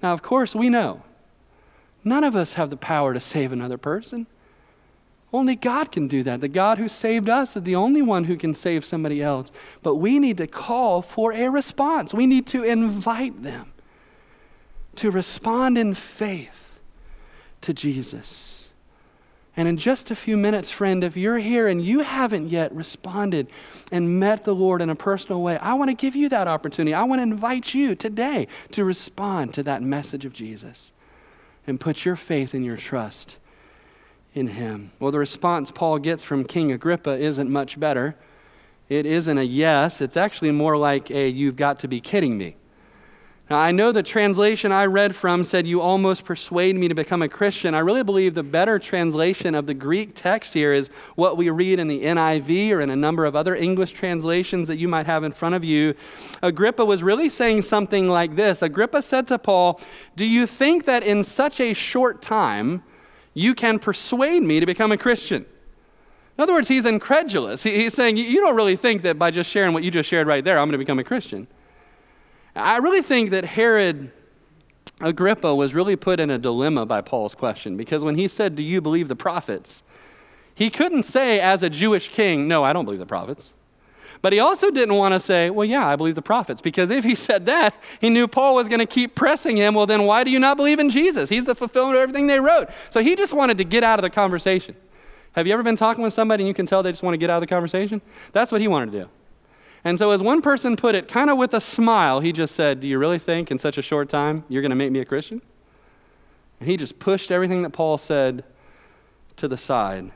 [0.01, 1.03] Now, of course, we know
[2.03, 4.28] none of us have the power to save another person.
[5.34, 6.39] Only God can do that.
[6.39, 9.51] The God who saved us is the only one who can save somebody else.
[9.84, 13.74] But we need to call for a response, we need to invite them
[14.95, 16.80] to respond in faith
[17.60, 18.55] to Jesus.
[19.58, 23.47] And in just a few minutes, friend, if you're here and you haven't yet responded
[23.91, 26.93] and met the Lord in a personal way, I want to give you that opportunity.
[26.93, 30.91] I want to invite you today to respond to that message of Jesus
[31.66, 33.38] and put your faith and your trust
[34.34, 34.91] in him.
[34.99, 38.16] Well, the response Paul gets from King Agrippa isn't much better.
[38.89, 42.58] It isn't a yes, it's actually more like a you've got to be kidding me.
[43.48, 47.22] Now, I know the translation I read from said, You almost persuade me to become
[47.22, 47.76] a Christian.
[47.76, 51.78] I really believe the better translation of the Greek text here is what we read
[51.78, 55.24] in the NIV or in a number of other English translations that you might have
[55.24, 55.93] in front of you.
[56.41, 59.80] Agrippa was really saying something like this Agrippa said to Paul,
[60.16, 62.82] Do you think that in such a short time
[63.36, 65.46] you can persuade me to become a Christian?
[66.36, 67.62] In other words, he's incredulous.
[67.62, 70.43] He's saying, You don't really think that by just sharing what you just shared right
[70.43, 71.46] there, I'm going to become a Christian.
[72.56, 74.12] I really think that Herod
[75.01, 78.64] Agrippa was really put in a dilemma by Paul's question because when he said, Do
[78.64, 79.84] you believe the prophets?
[80.53, 83.51] he couldn't say, as a Jewish king, No, I don't believe the prophets.
[84.22, 86.62] But he also didn't want to say, Well, yeah, I believe the prophets.
[86.62, 89.74] Because if he said that, he knew Paul was going to keep pressing him.
[89.74, 91.28] Well, then why do you not believe in Jesus?
[91.30, 92.70] He's the fulfillment of everything they wrote.
[92.89, 94.76] So he just wanted to get out of the conversation.
[95.34, 97.18] Have you ever been talking with somebody and you can tell they just want to
[97.18, 98.01] get out of the conversation?
[98.32, 99.10] That's what he wanted to do.
[99.86, 102.80] And so, as one person put it, kind of with a smile, he just said,
[102.80, 105.06] Do you really think in such a short time you're going to make me a
[105.06, 105.44] Christian?
[106.60, 108.44] And he just pushed everything that Paul said
[109.38, 110.12] to the side.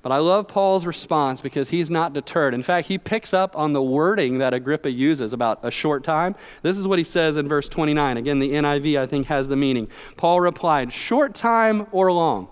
[0.00, 2.54] But I love Paul's response because he's not deterred.
[2.54, 6.34] In fact, he picks up on the wording that Agrippa uses about a short time.
[6.62, 8.16] This is what he says in verse 29.
[8.16, 9.88] Again, the NIV, I think, has the meaning.
[10.16, 12.48] Paul replied, Short time or long?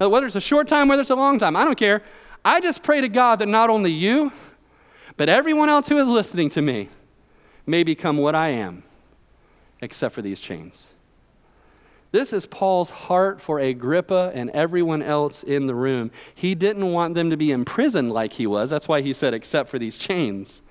[0.00, 2.02] Now, whether it's a short time, whether it's a long time, I don't care.
[2.44, 4.32] I just pray to God that not only you,
[5.16, 6.88] but everyone else who is listening to me
[7.66, 8.82] may become what I am,
[9.80, 10.86] except for these chains.
[12.14, 16.12] This is Paul's heart for Agrippa and everyone else in the room.
[16.32, 18.70] He didn't want them to be imprisoned like he was.
[18.70, 20.62] That's why he said, except for these chains.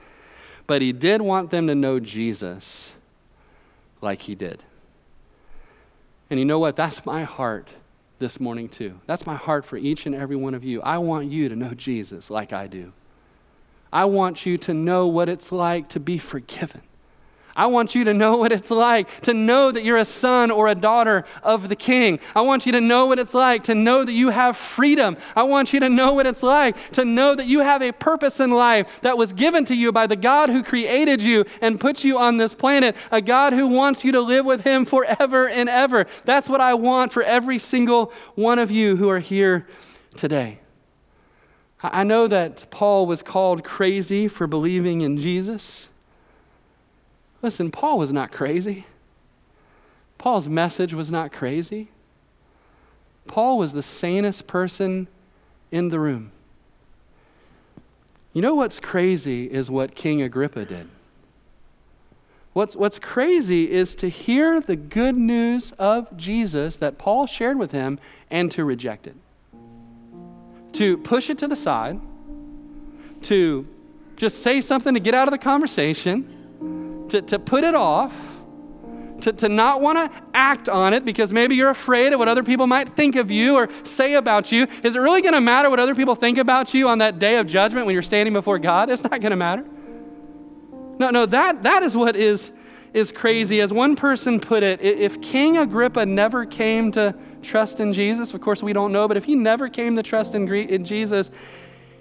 [0.68, 2.94] But he did want them to know Jesus
[4.00, 4.64] like he did.
[6.30, 6.78] And you know what?
[6.78, 7.68] That's my heart
[8.20, 9.00] this morning, too.
[9.06, 10.82] That's my heart for each and every one of you.
[10.82, 12.94] I want you to know Jesus like I do.
[13.94, 16.82] I want you to know what it's like to be forgiven.
[17.56, 20.68] I want you to know what it's like to know that you're a son or
[20.68, 22.20] a daughter of the king.
[22.36, 25.16] I want you to know what it's like to know that you have freedom.
[25.36, 28.39] I want you to know what it's like to know that you have a purpose
[28.39, 32.04] in life that was given to you by the God who created you and put
[32.04, 35.70] you on this planet, a God who wants you to live with him forever and
[35.70, 36.08] ever.
[36.26, 39.68] That's what I want for every single one of you who are here
[40.16, 40.62] today.
[41.84, 45.90] I know that Paul was called crazy for believing in Jesus.
[47.42, 48.86] Listen, Paul was not crazy.
[50.18, 51.90] Paul's message was not crazy.
[53.28, 55.08] Paul was the sanest person
[55.72, 56.32] in the room.
[58.32, 60.88] You know what's crazy is what King Agrippa did.
[62.54, 67.72] What's, what's crazy is to hear the good news of Jesus that Paul shared with
[67.72, 68.00] him
[68.32, 69.16] and to reject it
[70.74, 72.00] to push it to the side,
[73.24, 73.68] to
[74.16, 78.14] just say something to get out of the conversation, to, to put it off,
[79.22, 82.44] to, to not want to act on it because maybe you're afraid of what other
[82.44, 84.68] people might think of you or say about you.
[84.84, 87.38] Is it really going to matter what other people think about you on that day
[87.38, 88.90] of judgment when you're standing before God?
[88.90, 89.66] It's not going to matter.
[91.00, 92.52] No, no, that, that is what is,
[92.94, 93.62] is crazy.
[93.62, 98.34] As one person put it, if King Agrippa never came to trust in Jesus?
[98.34, 101.32] Of course, we don't know, but if he never came to trust in, in Jesus,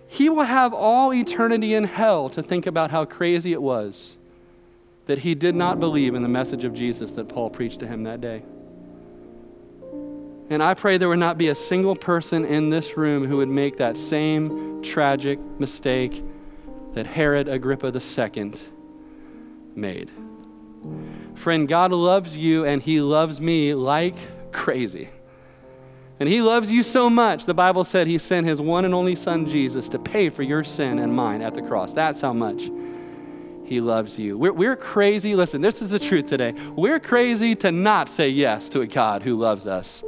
[0.06, 4.16] he will have all eternity in hell to think about how crazy it was
[5.06, 8.04] that he did not believe in the message of Jesus that Paul preached to him
[8.04, 8.42] that day.
[10.50, 13.48] And I pray there would not be a single person in this room who would
[13.48, 16.22] make that same tragic mistake
[16.94, 18.52] that Herod Agrippa II
[19.74, 20.10] made.
[21.34, 24.16] Friend, God loves you and he loves me like
[24.52, 25.08] crazy.
[26.20, 29.16] And he loves you so much, the Bible said he sent his one and only
[29.16, 31.92] son, Jesus, to pay for your sin and mine at the cross.
[31.92, 32.70] That's how much
[33.64, 34.36] he loves you.
[34.38, 35.34] We're, we're crazy.
[35.34, 36.52] Listen, this is the truth today.
[36.76, 40.04] We're crazy to not say yes to a God who loves us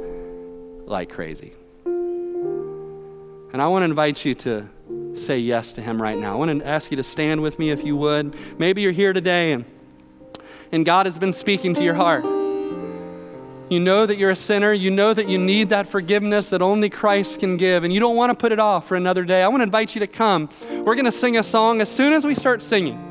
[0.85, 1.53] like crazy.
[1.85, 4.69] And I want to invite you to
[5.15, 6.33] say yes to him right now.
[6.33, 8.35] I want to ask you to stand with me if you would.
[8.59, 9.65] Maybe you're here today and,
[10.71, 12.44] and God has been speaking to your heart.
[13.69, 14.73] You know that you're a sinner.
[14.73, 18.15] You know that you need that forgiveness that only Christ can give, and you don't
[18.15, 19.41] want to put it off for another day.
[19.41, 20.49] I want to invite you to come.
[20.69, 23.01] We're going to sing a song as soon as we start singing.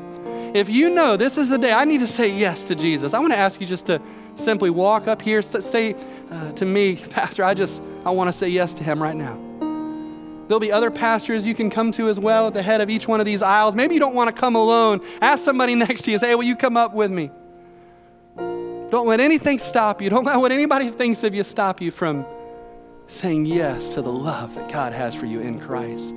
[0.55, 3.19] If you know this is the day I need to say yes to Jesus, I
[3.19, 4.01] want to ask you just to,
[4.35, 5.95] simply walk up here, say
[6.31, 9.41] uh, to me, Pastor, I just, I want to say yes to him right now.
[10.47, 13.07] There'll be other pastors you can come to as well at the head of each
[13.07, 13.73] one of these aisles.
[13.73, 15.01] Maybe you don't want to come alone.
[15.21, 17.31] Ask somebody next to you, say, hey, will you come up with me?
[18.95, 20.09] Don't let anything stop you.
[20.09, 22.25] Don't let what anybody thinks of you stop you from
[23.07, 26.15] saying yes to the love that God has for you in Christ.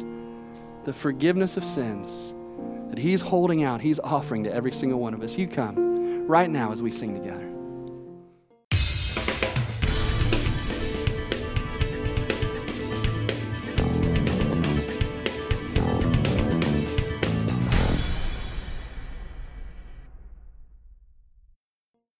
[0.85, 2.33] The forgiveness of sins
[2.89, 5.37] that He's holding out, He's offering to every single one of us.
[5.37, 7.49] You come right now as we sing together.